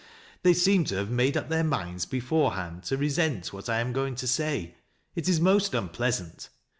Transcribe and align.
They 0.41 0.55
seem 0.55 0.83
to 0.85 0.95
have 0.95 1.11
made 1.11 1.37
up 1.37 1.47
their 1.49 1.63
minds 1.63 2.07
beforehand 2.07 2.81
to 2.85 2.97
resent 2.97 3.53
what 3.53 3.69
I 3.69 3.79
am 3.81 3.93
going 3.93 4.15
to 4.15 4.27
say. 4.27 4.73
It 5.13 5.29
is 5.29 5.39
most 5.39 5.75
unpleasant. 5.75 6.49